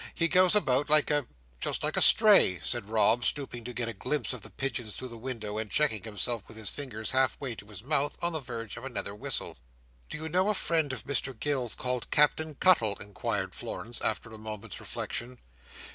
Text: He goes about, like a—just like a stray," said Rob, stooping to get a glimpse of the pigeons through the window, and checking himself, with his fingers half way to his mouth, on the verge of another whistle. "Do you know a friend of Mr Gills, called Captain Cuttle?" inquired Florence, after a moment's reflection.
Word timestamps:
He 0.15 0.27
goes 0.27 0.55
about, 0.55 0.89
like 0.89 1.11
a—just 1.11 1.83
like 1.83 1.95
a 1.95 2.01
stray," 2.01 2.59
said 2.63 2.89
Rob, 2.89 3.23
stooping 3.23 3.63
to 3.65 3.71
get 3.71 3.87
a 3.87 3.93
glimpse 3.93 4.33
of 4.33 4.41
the 4.41 4.49
pigeons 4.49 4.95
through 4.95 5.09
the 5.09 5.15
window, 5.19 5.59
and 5.59 5.69
checking 5.69 6.01
himself, 6.01 6.41
with 6.47 6.57
his 6.57 6.71
fingers 6.71 7.11
half 7.11 7.39
way 7.39 7.53
to 7.53 7.67
his 7.67 7.83
mouth, 7.83 8.17
on 8.19 8.33
the 8.33 8.39
verge 8.39 8.77
of 8.77 8.83
another 8.83 9.13
whistle. 9.13 9.57
"Do 10.09 10.17
you 10.17 10.27
know 10.27 10.49
a 10.49 10.55
friend 10.55 10.91
of 10.91 11.05
Mr 11.05 11.39
Gills, 11.39 11.75
called 11.75 12.09
Captain 12.09 12.55
Cuttle?" 12.55 12.95
inquired 12.99 13.53
Florence, 13.53 14.01
after 14.01 14.31
a 14.31 14.39
moment's 14.39 14.79
reflection. 14.79 15.37